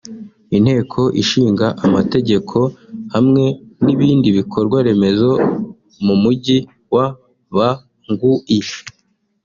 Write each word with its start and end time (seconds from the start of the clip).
Inteko 0.57 1.01
Ishinga 1.21 1.67
Amategeko 1.85 2.57
hamwe 3.13 3.43
n’ibindi 3.85 4.27
bikorwa 4.37 4.77
remezo 4.87 5.31
mu 6.05 6.15
Mujyi 6.23 6.57
wa 6.93 7.05
Bangui 7.55 8.71